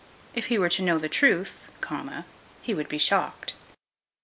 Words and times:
If 0.33 0.47
he 0.47 0.57
were 0.57 0.67
to 0.67 0.81
know 0.81 0.97
the 0.97 1.07
truth, 1.07 1.67
he 2.63 2.73
would 2.73 2.89
be 2.89 2.97
shocked. 2.97 3.53